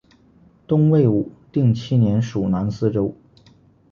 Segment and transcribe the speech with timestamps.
[0.65, 3.15] 东魏武定七年属南司州。